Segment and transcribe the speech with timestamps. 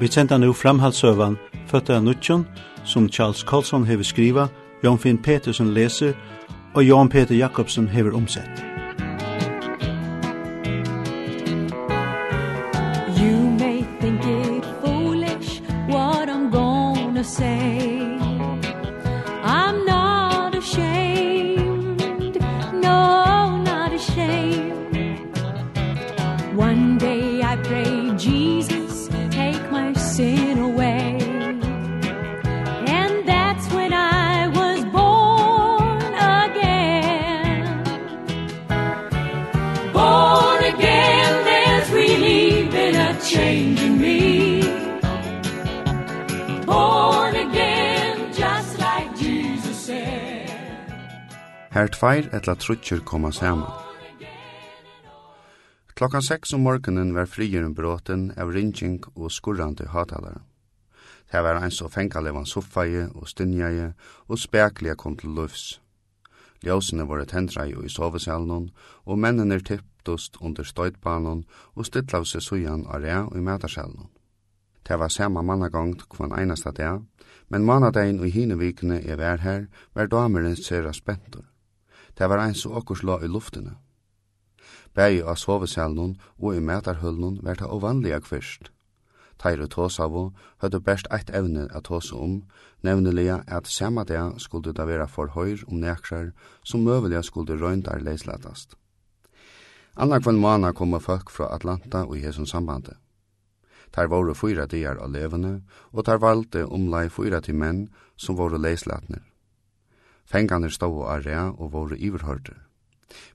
[0.00, 1.36] Vi sender nu framhaldsøvan
[1.68, 2.46] Føtta av Nutjon,
[2.84, 4.48] som Charles Colson hever skriva,
[4.82, 6.14] Jan Finn Petersen leser,
[6.74, 8.79] og Jan Peter Jakobsen hever omsett.
[51.80, 53.70] her tveir etla trutjer koma saman.
[55.96, 60.42] Klokkan 6 om morgenen var frigjøren bråten av ringing og skurrande hatalare.
[61.32, 63.94] Det var ein så fengalevan soffaie og stinjaie
[64.28, 65.80] og speklige kom til lufs.
[66.60, 68.70] Ljósene var tendrai i sovesalen,
[69.06, 74.10] og mennene tipptost under støytbanen og stittlav seg sujan av rea og i mætarsalen.
[74.84, 77.00] Det var samme mannagongt kvann einasta dag,
[77.48, 81.46] men mannadagen og hine vikene jeg var her, var dameren sera spentur.
[82.18, 83.76] Det var ein så okkur slå i luftene.
[84.94, 88.70] Bægi av sovesalen og i metarhøllen var det ovanliga kvist.
[89.40, 90.24] Teir og Tåsavo
[90.60, 92.42] høyde best eitt evne at tåse om,
[92.84, 98.04] nevneliga at samme dag skulle det være for høyr om nekrar som møveliga skulle røyndar
[98.04, 98.76] leislatast.
[99.96, 102.98] Anna kvann måna kom folk fra Atlanta og i hesson sambandet.
[103.92, 108.58] Tar våre fyra dier av levende, og tar valde omlai fyra til menn som våre
[108.58, 109.29] leislatner.
[110.30, 112.54] Fengarnir stod og rea og våre iverhørte.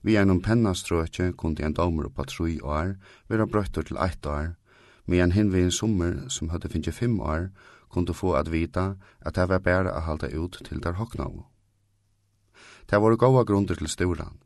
[0.02, 2.94] Vi gjennom pennastrøkje kunne en domer på tre år
[3.28, 4.54] være brøttur til eitt år,
[5.06, 7.50] med en hinvig en sommer som hadde finnje fem år,
[7.92, 11.44] kunde få at vita at det var bare å halda ut til der hoknau.
[12.90, 14.40] Det var gode grunder til storan.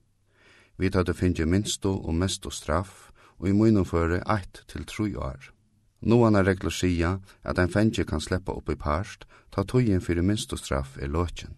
[0.77, 5.53] Vi hadde finnje minsto og mesto straff, og i munnen føre eitt til tre år.
[6.00, 10.25] Nå er regler sia at en fengje kan sleppa opp i parst, ta tøyen fyrir
[10.25, 11.56] minstostraff er løtjen.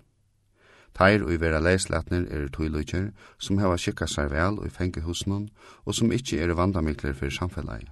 [0.98, 5.48] Teir og vera leislatner er tøyløykjer som hava skikka seg vel og fengi husnum
[5.84, 7.88] og som ikkje er vandamikler fyrir samfellet.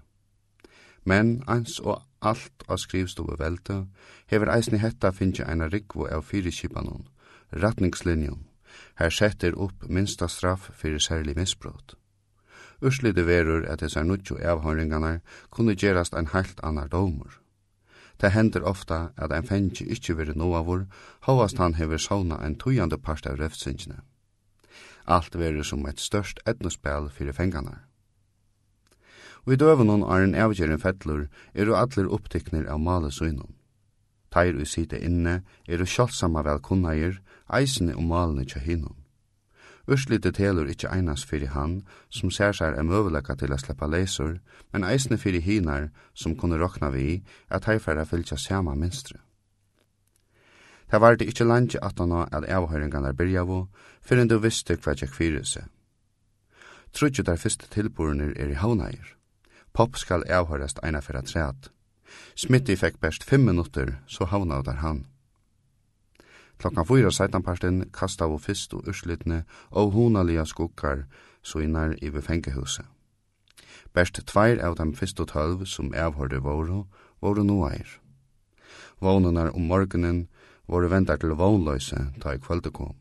[1.05, 3.87] Men eins og alt av skrivstove velte
[4.33, 7.09] hever eisni hetta finnje eina rikvo av fyrirskipanun,
[7.53, 8.44] ratningslinjum,
[9.00, 11.97] her setter opp minsta straff fyrir særlig misbrot.
[12.81, 17.41] Urslide verur at hessar nudjo avhøringarnar kunne gerast ein heilt annar domur.
[18.20, 20.84] Det hender ofta at ein fengi ikkje veri noavur,
[21.25, 24.03] hovast han hever sauna ein tujande part av refsingene.
[25.06, 27.86] Alt veri som eit størst etnospel fyrir fenganar.
[29.47, 33.56] Og i døvenon er en avgjeren fettlur, er jo allir opptikner av male søgnon.
[34.31, 39.00] Teir ui sida inne er jo sjálfsamma velkunnair, eisene og malene tja hinnom.
[39.91, 41.81] Urslite telur ikkje einas fyrir han,
[42.15, 44.37] som ser seg er møvelega til a sleppa leisur,
[44.73, 49.19] men eisne fyrir hinar, som kunne rokna vi, at heifæra fylgja sama minstru.
[50.91, 53.67] Ta var det ikkje langt atan at avhøyringarna byrjavu,
[54.03, 55.67] fyrir du visste hva tjekk fyrir seg.
[56.95, 59.15] Trudju der fyrste tilborunir er i havnægir.
[59.75, 61.71] Pop skal avhøyrast eina fyrir at træt.
[62.34, 65.06] Smitty fekk best 5 minutter, så havna der han.
[66.60, 71.06] Klokkan fyra seitanparten kasta og fyrst og urslitne og hunaliga skukkar
[71.43, 72.84] suinar i befengehuset.
[73.97, 76.84] Best tveir av dem fyrst og tølv som avhørde våru,
[77.20, 77.97] våru noair.
[79.00, 80.26] Vånunar om morgenen
[80.69, 82.94] våru vendar til vånløyse ta i kvölde kom.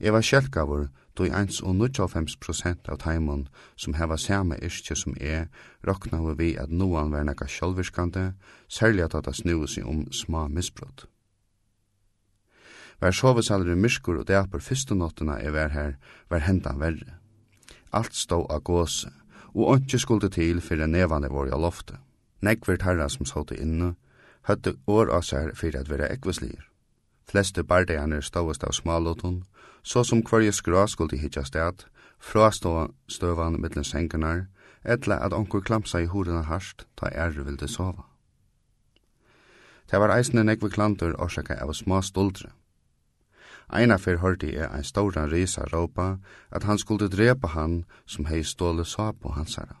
[0.00, 5.14] Jeg var sjelkavur då i eins og 95% av taimun som heva samme yrkje som
[5.20, 5.46] er,
[5.86, 8.32] rokna vi at noan var nekka sjálfvirskande,
[8.68, 11.06] særlig at det snu seg om små misbrott.
[13.00, 15.92] Vær i myrskur og dæpur fyrstu nottuna jeg var her,
[16.30, 17.18] var hendan verre.
[17.92, 19.10] Alt stó av gåse,
[19.54, 21.98] og åndsje skulde til fyrir nevane vår i loftet.
[22.40, 23.94] Negver tarra som såte inne,
[24.42, 26.68] høtte år av seg fyrir at vera ekvislir.
[27.24, 29.44] Fleste bardeianer ståast av smalotun,
[29.82, 31.84] så som kvarje skra skulde hitja sted,
[32.18, 34.46] frastå støvan mittlen sengenar,
[34.84, 38.04] etla at onkur klamsa i horena harst, ta ære vilde sova.
[39.90, 42.50] Det var eisne nekve klantur orsaka av små stoldre.
[43.74, 46.18] Eina fyrir hørte jeg ein stóran risa råpa
[46.50, 49.74] at han skulle drepa han som hei ståle sa på hansara.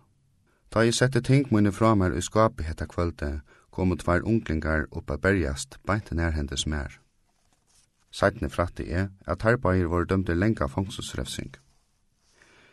[0.74, 4.88] Da jeg sette ting munne fra meg i skapet hetta kvölde, kom og tvær unglingar
[4.90, 6.98] opp a berjast beint nærhendes mer.
[8.10, 11.54] Sætne fratte er at herbair var dømte lenga fangsusrefsing.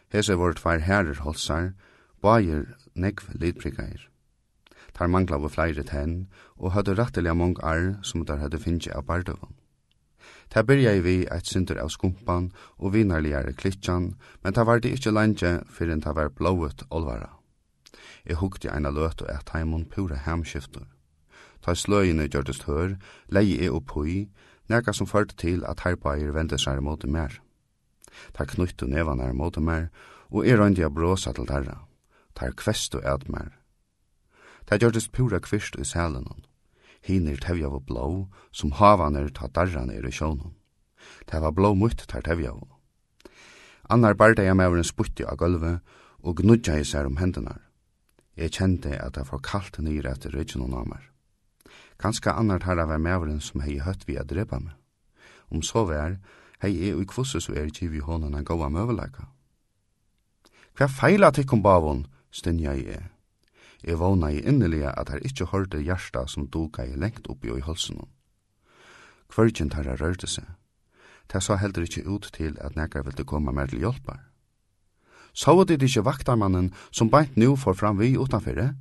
[0.09, 1.71] Hese var tvær herrer holsar,
[2.21, 2.65] bair
[2.95, 4.09] negv lidprikair.
[4.93, 6.27] Tar mangla var flere tenn,
[6.57, 9.60] og hadde rettelig mong arr som der hadde finnje av bardøvun.
[10.51, 15.13] Ta byrja vi eit syndur av skumpan og vinarligare klitsjan, men ta var det ikkje
[15.15, 17.29] lange fyrir ta var blåut olvara.
[18.27, 20.89] Jeg hukte eina løt og et heimun pura hemskiftur.
[21.61, 22.97] Ta sløyene gjørtest hør,
[23.29, 24.27] leie jeg opp hui,
[24.67, 27.39] neka som førte til at herbair vende seg mot mer.
[28.35, 29.87] Ta knyttu nevan er mot mer,
[30.29, 31.85] og er røyndi av bråsa til herra.
[32.35, 33.55] Ta kvestu eit mer.
[34.67, 36.50] Ta gjørtest pura kvist i sælenon
[37.01, 40.53] hinir tevjavu blå, som havaner ta darran er i sjånen.
[41.25, 42.67] Det var blå mutt tar tevjavu.
[43.89, 45.81] Annar barda jeg mevren sputti av gulvet,
[46.21, 47.57] og gnudja i seg om hendene.
[48.37, 51.01] Jeg kjente at jeg var kaldt nyr etter rydgen og namer.
[51.99, 54.77] Kanska annar tar av mevren som hei høtt vi a drepa meg.
[55.51, 56.17] Om så vær,
[56.61, 59.27] hei jeg ui kvosse så er kivi hånden en gåa møveleka.
[60.77, 63.10] Hva feila tikkum bavon, stinja jeg
[63.83, 67.57] Jeg vågna i innelige at her ikkje hørte hjärsta som duka i lengt oppi og
[67.57, 68.01] i halsen.
[69.31, 70.45] Kvörgjen tar tarra rørte seg.
[71.27, 74.19] Ta sa heller ikkje ut til at nekka ville koma mer til hjelpar.
[75.33, 78.75] Sáu dit ikkje vaktarmannen som beint nu for fram vi utanfyrre?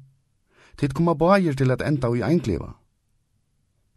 [0.76, 2.74] Tid koma bager til at enda i einkliva.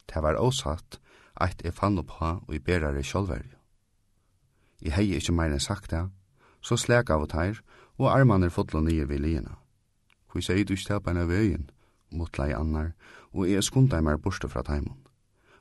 [0.08, 1.00] Ta var åsatt
[1.36, 3.58] at jeg fann oppa og i berare sjolverju.
[4.82, 6.06] I hei ikkje meir enn sagt det,
[6.62, 7.60] så slæk av og teir,
[7.98, 9.62] og armaner fotlo nye vi lina.
[10.33, 11.68] Hvor jeg sier du ikke til på en av veien,
[12.09, 12.95] motla i annar,
[13.38, 14.97] og jeg skunda meg mer borste fra teimen.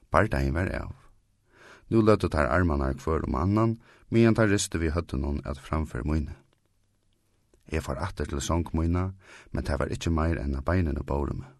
[0.08, 0.94] deg var av.
[1.92, 3.74] Nå løtte tar armarna kvør om annan,
[4.08, 6.32] men tar riste vi høtte noen at framfor mine.
[7.68, 9.12] Jeg får atter til sång mine,
[9.52, 11.52] men det var ikkje meir enn av beinene båre meg.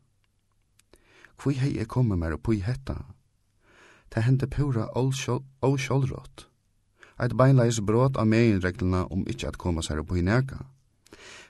[1.37, 2.97] Hvor hei jeg kommer mer oppi hetta?
[4.09, 6.47] Det hendte pura avskjoldrått.
[7.21, 10.65] Eit beinleis brått av meginreglene om ikkje at koma seg oppi neka.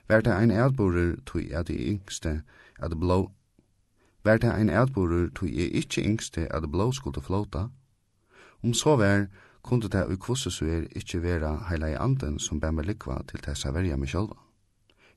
[0.07, 2.41] Vær det ein ædborer tui at de yngste
[2.79, 3.31] at blå...
[4.23, 7.67] Vær det ein ædborer tui i ikkje yngste at blå skulle flåta?
[8.63, 9.25] Om så vær,
[9.63, 13.97] kunde det ui kvossesuer ikkje vera heila i anden som bæmer likva til tessa verja
[13.97, 14.35] meg sjálva.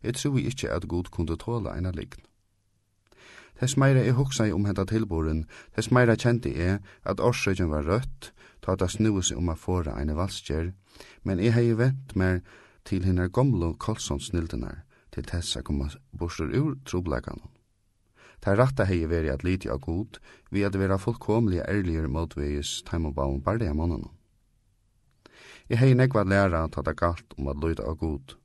[0.02, 2.22] Jeg tror ikkje at god kunde tåla eina likn.
[3.60, 8.32] Tess meira jeg hugsa om henta tilboren, tess meira kjente jeg at årsøkjen var rødt,
[8.62, 10.72] ta det snuus om a fåra eina valskjer,
[11.24, 12.42] men jeg hei vent mer
[12.86, 17.40] til hinnar kolsons Karlssonsnildenar til tessa koma borstur ur trublegan.
[18.40, 20.18] Ta ratta hei veri at liti av god,
[20.50, 24.04] vi at vera fullkomlige ærligere motvegis taimobavum bardi av mannen.
[25.68, 28.36] I hei negva læra ta ta galt om at loida av god.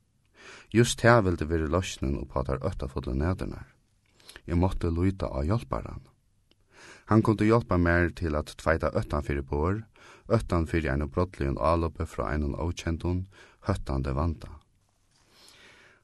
[0.73, 3.67] Just her vil det veri løsnen og patar øtta fodla nædernar.
[4.47, 6.01] Jeg måtte loida av hjelparan.
[7.11, 9.83] Han kunde hjelpa mer til at tveita øttan fyrir bor,
[10.31, 11.57] øttan fyrir en brottlig en
[12.07, 12.73] fra en og
[13.67, 14.49] høttande vanda.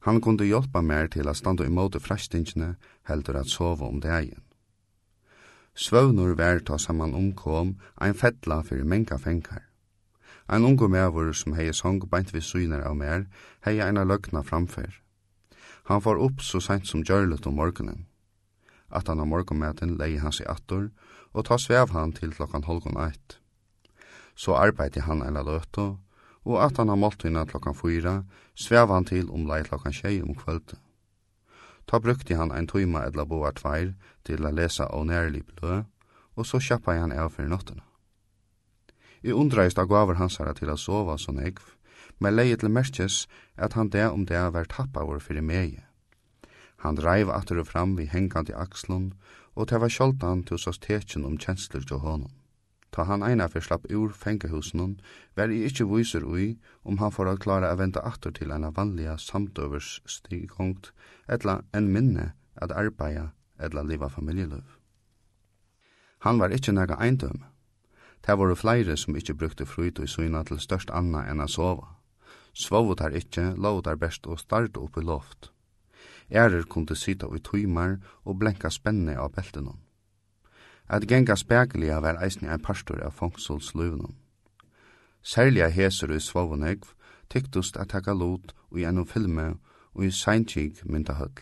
[0.08, 2.76] Han kunde hjelpa mer til at standa imot frastingene
[3.10, 4.44] heldur at sova om dagen.
[5.78, 9.68] Svøvnur vær ta saman omkom ein fettla fyrir menga fengar.
[10.50, 13.28] Ein ungu mevur som hei song beint vi syner av mer,
[13.66, 14.96] hei eina løgna framfyr.
[15.92, 18.08] Han får opp så sent som gjørlet om morgenen.
[18.90, 20.90] At han av morgenmeten leie hans i attor,
[21.36, 23.38] og ta svev han til klokkan holgon eit.
[24.36, 25.98] Så arbeidde han eina løto,
[26.48, 28.22] og at han har måltøyna klokkan fyra,
[28.56, 30.80] svev han til om lei klokkan tjei om kvölde.
[31.88, 35.84] Ta brukte han ein tøyma edla boar tveir til a lesa nærlig blø,
[36.36, 37.84] og så kjappa han av fyrir nottena.
[39.24, 41.60] I undreist av gaver hansara til a sova så negv,
[42.20, 43.28] men leie til merkes
[43.58, 45.84] at han det om det var tappa vår fyrir meie.
[46.84, 49.14] Han dreiv atter og fram vi hengande i akslun,
[49.56, 52.32] og det var til oss tekjen om kjensler til honom.
[52.98, 54.96] Ta han eina fyrir slapp ur fengahusen
[55.38, 58.72] var i ikkje viser ui om han får at klara a venda atter til eina
[58.74, 60.90] vanliga samdøvers stigongt,
[61.30, 63.28] etla en minne at arbeida
[63.62, 64.66] etla liva familjeløv.
[66.26, 67.46] Han var ikkje nega eindøm.
[68.26, 71.94] Ta voru fleire som ikkje brukte fruit og sina til størst anna enn a sova.
[72.58, 75.52] Svovu tar ikkje, lovet tar best og starta opp i loft.
[76.34, 79.78] Ærer kunde sita i tøymar og blenka spenne av beltenon.
[80.90, 84.16] At genga spekeliga var eisne ein pastor av fongsolsluvnum.
[85.22, 86.94] Særliga heser i svovunegv
[87.30, 89.48] tyktust at taka lot og gjennom filme
[89.94, 91.40] og i seinkik mynda høll.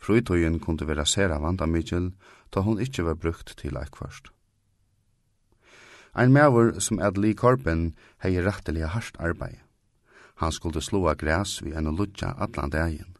[0.00, 2.12] Fruitøyen kunde vera sera vanda Mitchell,
[2.50, 4.30] ta hon ikkje var brukt til eikvarst.
[6.16, 9.60] Ein maver som at Lee Corbin hei rettelig harsht arbeid.
[10.40, 13.16] Han skulle slåa græs vi en lutja atlan dagen.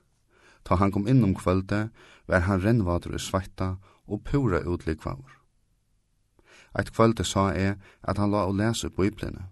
[0.65, 1.91] Ta han kom inn om kvölde,
[2.27, 3.77] var han rennvater i svætta
[4.11, 5.39] og pura utlikvaver.
[6.79, 9.49] Eit kvölde sa eg at han la å lese biblene.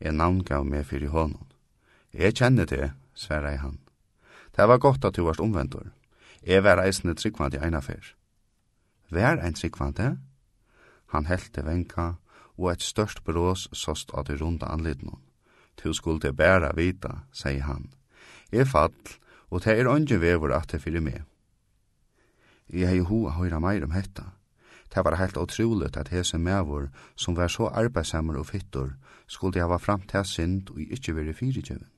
[0.00, 1.48] Jeg navngav meg fyrir hånden.
[2.12, 3.78] Eg kjenner det, sverra han.
[4.56, 5.92] Det var godt at du varst omvendur.
[6.42, 8.14] Jeg var eisne tryggvand i eina fyr.
[9.10, 10.18] Vær ein tryggvand
[11.12, 12.14] Han heldte venka,
[12.56, 15.20] og et størst brås sost av det runda anlidnån.
[15.76, 17.92] Tu skulle bæra vita, sier han.
[18.52, 18.94] Jeg fall,
[19.50, 21.22] og det er ongen vevor at det fyrir meg.
[22.70, 24.32] Jeg hei ho a høyra meir om hetta.
[24.94, 28.92] Det var helt otroligt at hese mevor, som var så arbeidsammer og fittor,
[29.26, 31.88] skulle hava framtid synd og ikkje veri fyrirgjøven.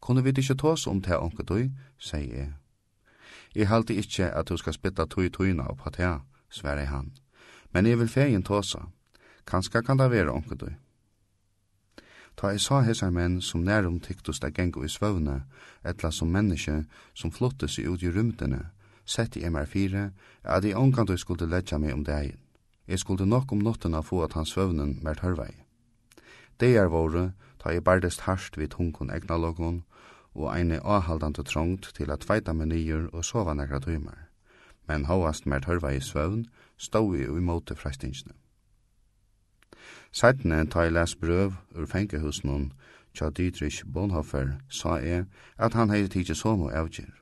[0.00, 2.52] Kunne vi ikkje tås om det onke du, sier jeg.
[3.54, 7.12] Jeg halte ikkje at du skal spytta tøy tøyna opp at jeg, sverre han.
[7.72, 8.84] Men jeg vil fegin tåsa.
[9.46, 10.68] Kanska kan det være onke du.
[12.36, 15.42] Ta jeg sa hesar menn som nærum tyktus da gengu i svøvne,
[15.84, 16.84] etla som menneske
[17.14, 18.68] som flottes i ut i rymdene,
[19.08, 20.10] sett i MR4,
[20.44, 22.38] at jeg omkant jeg skulle letja meg om dagen.
[22.88, 25.52] Jeg skulle nok om nottena få at hans søvnen mer tørvei.
[26.60, 29.82] Det er våre, ta jeg bardest harsht vid hunkon egna logon,
[30.34, 34.28] og eine avhaldande trångt til at tveita med nyer og sova nekra tøymer.
[34.88, 36.44] Men hovast mer tørvei i stå
[36.76, 38.32] stod vi uimote freistingsene.
[40.12, 42.72] Sættene ta jeg les brøv ur fengehusen
[43.14, 45.26] tja Dietrich Bonhoeffer, sa jeg
[45.58, 47.12] at han hei tidsi somo og avgjør.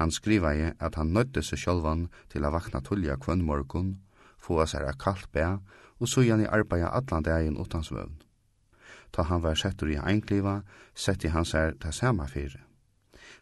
[0.00, 3.94] Han skrivaði at han nøytte seg sjálvan til a vakna tullja kvønn morgun,
[4.38, 5.58] få sær a kallt bæ,
[6.00, 8.16] og så gjerne arbeida allan dagen utan svøvn.
[9.12, 10.62] Ta han var settur i einkliva,
[10.94, 12.64] setti han sær ta sama fyrir.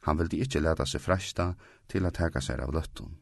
[0.05, 1.55] Han vildi ikkje leta seg fresta
[1.89, 3.17] til at teka sær av løttun.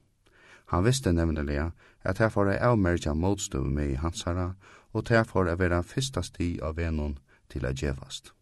[0.74, 1.70] Han visste nevnelega
[2.02, 4.54] at her får jeg avmerkja motstøv med i hansara,
[4.92, 7.18] og her får jeg vera fyrsta sti av venun
[7.48, 8.34] til a djevast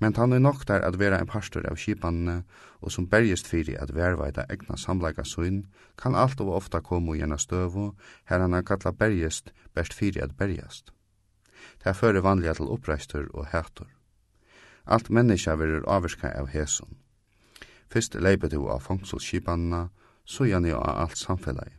[0.00, 2.42] men han er nok der at vera en pastor av kipanene,
[2.80, 5.66] og som bergist fyri at verveita egna samleika søgn,
[6.00, 7.92] kan alt og ofta komme i ena støvu,
[8.24, 10.92] her han er kalla bergist, best fyri at bergast.
[11.84, 13.88] Det fører vanliga til oppreistur og hættur.
[14.86, 16.96] Alt menneska verur avvirka av hesun.
[17.92, 19.88] Fyrst leipa du av fangselskipanene,
[20.24, 21.76] så gjerne av alt samfellet.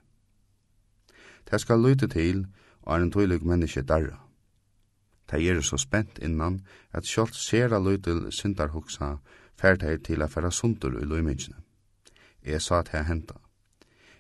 [1.50, 2.46] Det skal lyte til,
[2.84, 4.20] og er en tøylig menneske darra.
[5.32, 6.62] Ta er så spent innan
[6.94, 9.18] at sjálft sera løytil syndarhugsa
[9.56, 11.56] fært her til a færa sundur i løymingene.
[12.46, 13.34] Jeg sa at her henta.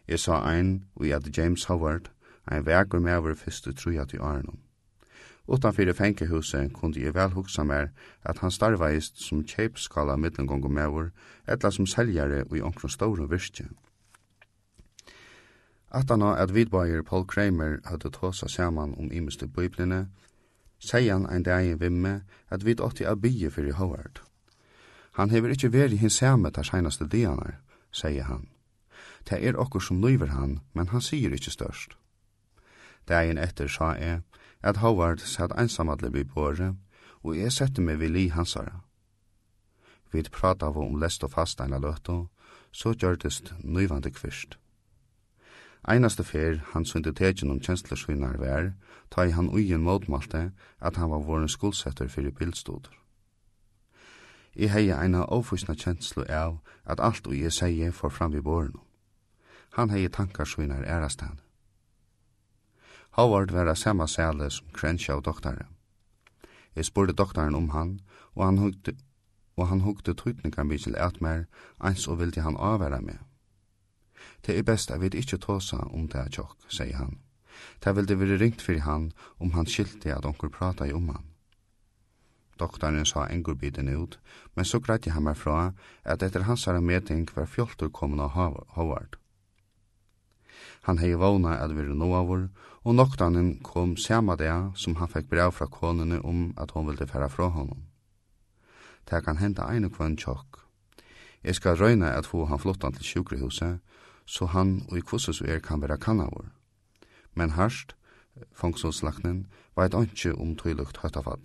[0.07, 2.11] Jeg sa ein vi at James Howard,
[2.51, 4.59] ein vekur over fyrstu trujat i Arnum.
[5.47, 7.87] Utanfyrir fengehuset kundi jeg vel hugsa mer
[8.23, 11.09] at han starvaist som kjeipskala mittlengong og mever,
[11.47, 13.67] etla som seljare og i onkron ståru virkje.
[15.91, 20.07] Atana at vidbager Paul Kramer hadde tåsa saman om imestu bøybline,
[20.81, 24.21] sier han ein dag i vimme at vi åtti a bygge fyrir Howard.
[25.11, 27.59] Han hever ikkje veri hins samme tar seinaste dianar,
[27.91, 28.47] sier han.
[29.29, 31.97] Det er okkur som lyver han, men han sier ikkje størst.
[33.07, 34.21] Dagen etter sa jeg
[34.61, 36.75] at Howard satt einsamadle vi båre,
[37.23, 38.81] og jeg sette meg vi li hansara.
[40.11, 42.29] Vi prata om lest og fast eina løtto,
[42.71, 44.57] så gjørtest nøyvande kvist.
[45.83, 48.73] Einaste fer han søndu tekin om kjensler svinar vær,
[49.09, 52.93] ta i han uien motmalte at han var våren skuldsetter fyrir bildstodur.
[54.53, 58.83] I heia eina ofusna kjenslu av at alt ui jeg seie for fram i borno.
[59.77, 61.39] Han hei tankar svinar ærastan.
[63.11, 65.65] Howard var a samme sæle som Crenshaw doktare.
[66.75, 67.99] Jeg spurte doktaren om han,
[68.35, 68.95] og han hukte,
[69.57, 71.45] og han hukte tøytningar mykje til mer,
[71.83, 73.19] eins og vildi han avværa meg.
[74.45, 77.19] Det er best at vi ikke tåsa om det er tjokk, sier han.
[77.83, 81.09] Det vil det være ringt for han om han skilte at onker prata i om
[81.09, 81.25] han.
[82.59, 84.19] Doktoren sa engurbiden ut,
[84.55, 85.73] men så greit han meg fra
[86.03, 89.17] at etter hans herre meting var fjoltur kommet av Howard.
[90.85, 92.49] Han hei vågna at vi noavur,
[92.83, 97.07] og noktanen kom samme det som han fikk brev fra konene om at hon ville
[97.07, 97.85] færa fra honom.
[99.09, 100.61] Det kan henta einu kvann tjokk.
[101.43, 103.79] Jeg skal røyna at få han flottan til sjukrehuset,
[104.25, 106.51] så han og i kvossus er kan vera kannavur.
[107.33, 107.95] Men harst,
[108.53, 111.43] fangståslaknen, veit anki om tøylukt høttafall.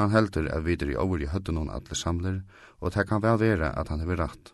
[0.00, 2.42] Han heldur er videre i over i høttenon atle samler,
[2.80, 4.52] og det kan vel være at han hever rett.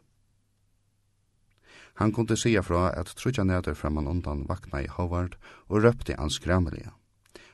[1.99, 5.35] Han kunde sia fra at trutja neder framan undan vakna i Howard
[5.67, 6.93] og røpte hans skramelige.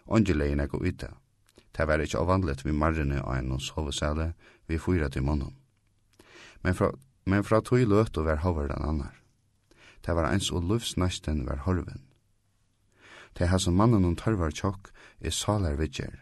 [0.04, 1.08] Ongelegin eg og ute.
[1.76, 4.32] Det var ikkje avvandlet vi marrene av en hos hovesæle
[4.68, 5.56] vi fyra til munnen.
[6.62, 6.92] Men fra,
[7.24, 9.23] men fra tog løt og var Howard en annar
[10.06, 12.02] det var eins og lufsnæsten var horven.
[13.38, 16.20] Det her som mannen og tørvar tjokk er salar vidger,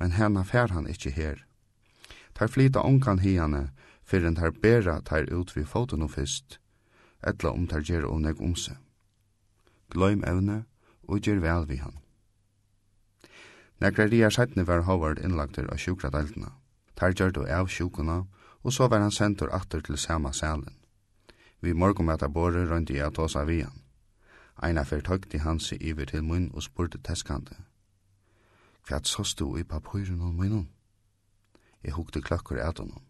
[0.00, 1.42] men hana fær han ikkje her.
[2.34, 3.70] Tar flyta ongan hiane,
[4.02, 6.58] fyrren tar bera tar ut vi foten og fyrst,
[7.22, 8.76] etla om tar gjer og neg omse.
[9.90, 10.64] Gløym evne
[11.08, 11.98] og gjer vel vi han.
[13.80, 16.54] Nekra ria sættne var Howard innlagtur av sjukra deltina.
[16.96, 18.24] Tar gjør du av sjukuna,
[18.62, 20.83] og så var han sentur atter til sama salen.
[21.64, 23.82] Vi morgumata rundt i at oss av han.
[24.62, 27.56] Eina fyrt høgti han seg iver til munn og spurte teskande.
[28.84, 30.68] Kvært sås du i papyren og munnen?
[31.82, 33.02] Jeg hukte klokkur et honom.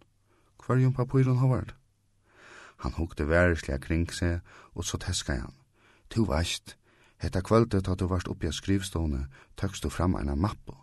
[0.62, 1.74] Hvar jom papyren hovard?
[2.76, 4.40] Han hukte værislega kring seg,
[4.74, 5.54] og så teska han.
[6.10, 6.76] Tu veist,
[7.18, 10.76] hetta kvöldet at du varst oppi av skrivstående, tøkst du fram eina mappo.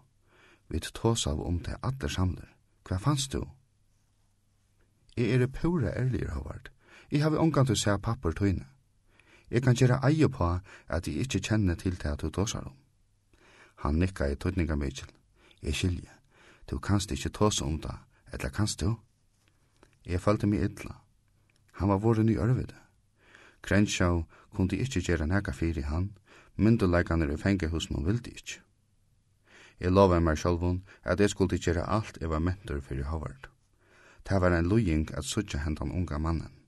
[0.68, 2.52] Vi tås av om til alle samler.
[2.84, 3.48] Hva fannst du?
[5.16, 6.68] Jeg er pura ærlig, Håvard.
[7.12, 8.66] Jeg har omgang til å se papper tøyne.
[9.52, 10.46] Jeg kan gjøre eie på
[10.88, 12.76] at jeg ikke kjenner til det at du tåsar om.
[13.84, 15.12] Han nikka i tøyninga Mitchell.
[15.62, 16.14] Jeg skilje.
[16.70, 17.98] Du kanst ikke tåsa om det,
[18.32, 18.96] eller kanst du?
[20.06, 20.96] Jeg følte meg idla.
[21.82, 22.80] Han var våren i ørvide.
[23.62, 24.24] Krenshaw
[24.56, 26.14] kunde ikke gjøre nega fyri han,
[26.56, 28.62] myndelagene i fengehusen hun vildi ikke.
[29.82, 33.50] Jeg lova meg sjálvun at jeg skulle gjøre alt jeg var mentor fyrir Howard.
[34.30, 36.61] Det var en lujing at sutja hendan unga mannen.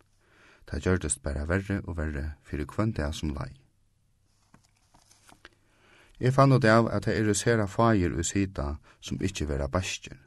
[0.68, 3.52] Ta gjørdest bare verre og verre fyrir kvann det som lei.
[6.20, 10.18] Jeg fann ut av at det er sera fagir og sida som ikkje vera bastjer.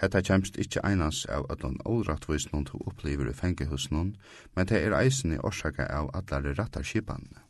[0.00, 4.14] Hetta kjemst ikkje einans av at hon noen to opplever i fengehusnum,
[4.54, 7.42] men det er eisen i orsaka av allare rattar skipanne.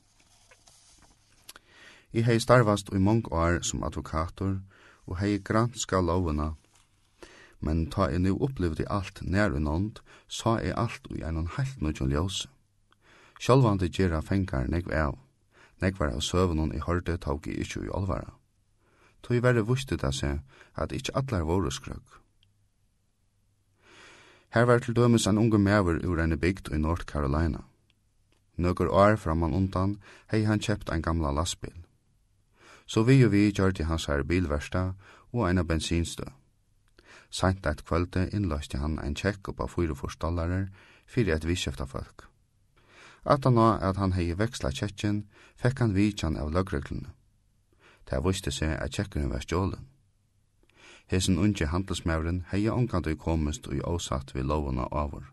[2.12, 4.60] I hei starvast i mong år som advokator,
[5.06, 6.54] og hei granska lovuna
[7.60, 11.82] men ta jeg nu opplevde alt nær og nånd, sa jeg alt og gjennom heilt
[11.82, 12.48] nødjon ljøse.
[13.40, 15.18] Sjølvande gjerra fengar negv av.
[15.80, 18.34] Nek var av søvnun i hørte tåg i ikkje i olvara.
[19.24, 20.40] Tøy verre vuste det seg
[20.76, 22.20] at ikkje atlar våre skrøk.
[24.50, 27.62] Her var til dømes en unge mever ur en bygd i North Carolina.
[28.56, 29.96] Nøkker år framan undan
[30.32, 31.76] hei han kjøpt en gamla lastbil.
[32.86, 34.92] Så vi og vi gjør til hans her bilversta
[35.32, 36.39] og en bensinstøv.
[37.30, 40.66] Seint eit kvölde innløste han ein tjekk upp av 44
[41.06, 42.26] fyrir et visskjefta folk.
[43.24, 45.24] At han nå at han hei veksla tjekken,
[45.56, 47.12] fekk han vidtjan av løgreglene.
[48.10, 49.86] Det viste seg at tjekkeren var stjålen.
[51.10, 55.26] Hesen unge handelsmævren heia omkant og komist og åsatt vi lovene over.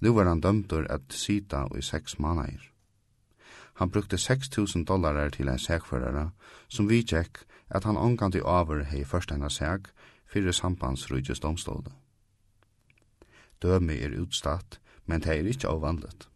[0.00, 2.72] Nu var han dømtur at sita i seks manair.
[3.74, 6.30] Han brukte 6.000 dollarar til en segførare,
[6.68, 9.88] som vi tjekk at han omkant i over hei først enn seg,
[10.32, 11.92] fyrir sambandsrujtjes domstående.
[13.62, 16.28] Dømi er utstatt, men det er ikkje avvandlet.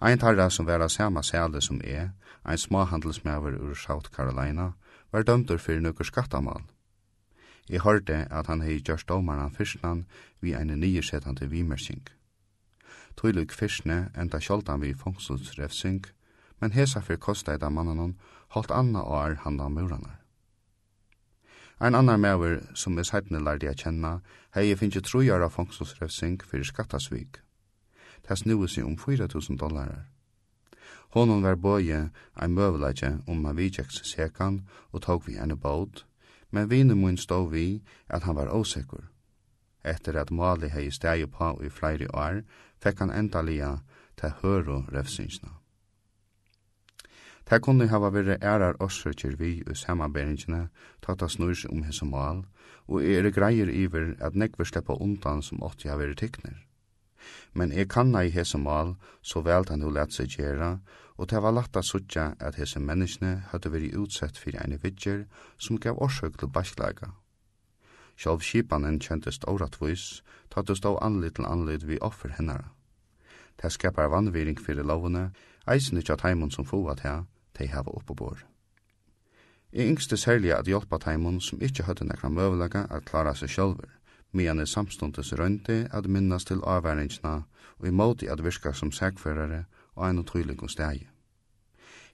[0.00, 2.10] Ein tarra som var av samme sæle som er,
[2.44, 4.72] ein småhandelsmæver ur South Carolina,
[5.12, 6.62] var dømtur fyrir nøkker skattamal.
[7.68, 10.04] Jeg hørte at han hei gjørst domarna fyrstnan
[10.40, 12.04] vi ein nyersetande vimersing.
[13.16, 16.04] Tøylig fyrstne enda sjoldan vi fongsulsrefsing,
[16.60, 18.14] men hesa fyrir kosta eit av mannen
[18.54, 20.25] holdt anna år handa muranar.
[21.78, 24.20] Ein annar mever som er heitna lærdi a kjenna,
[24.54, 25.52] hei jeg finnje trojar av
[26.48, 27.40] fyrir skattasvik.
[28.24, 30.06] Tas snue seg om 4.000 dollar.
[31.12, 34.62] Honon var bøye ein møvleitje om ma vidjeks sekan
[34.92, 36.06] og tåg vi henne båt,
[36.50, 39.04] men vinu mun stå vi at han var åsekur.
[39.84, 42.42] Etter at Mali hei stegi på i flere år,
[42.80, 43.78] fekk han endalia
[44.16, 45.52] til høru refsingsna.
[47.46, 50.64] Det kunne hava vært ærar årsøkjer vi i samarbeidingene,
[50.98, 52.40] tatt av snurs om hese mal,
[52.90, 56.56] og er greier iver at nekver sleppa undan som åtti har vært tekner.
[57.54, 60.80] Men eg kanna i hese mal, så vel han ho let seg gjera,
[61.16, 65.22] og det var lagt a suttja at hese menneskene hadde vært utsett fyrir ene vidger
[65.56, 67.12] som gav årsøk til baskleika.
[68.18, 72.72] Sjálv skipanen kjentist óratvis, tatt du stå anlid til anlit vi offer hennara.
[73.62, 75.30] Det skapar vannviring fyrir lovene,
[75.70, 77.24] eisen ikkje at taimun som få at her,
[77.58, 78.44] de hava oppe bor.
[79.72, 83.90] Jeg yngste særlig at hjelpa teimon som ikkje høyde nekra møvelega at klara seg sjølver,
[84.32, 87.34] medan jeg samstundes røynti at minnas til avværingsna
[87.78, 89.64] og imoti at virka som segførare
[89.94, 91.06] og ein og trylig og stegi.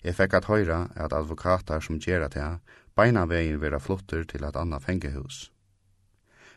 [0.02, 2.58] Jeg fekk at høyra at advokatar som gjerra til
[2.96, 5.52] beina vegin vera flotter til at anna fengehus.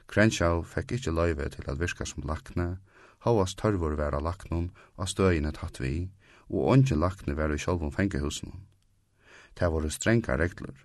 [0.08, 2.78] Krenshaw fikk ikkje løyve til at virka som lakne,
[3.26, 6.10] hovas tørvor vera laknun og støyene tatt vi,
[6.50, 8.54] og ongen lakne vera i sjálfum fengehusen.
[9.60, 10.76] Det var strenga regler.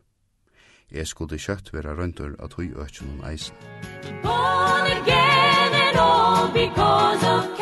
[0.90, 3.56] Jeg skulle kjøtt være røyndur at hui økken om eisen.
[4.22, 7.59] Born again and all because of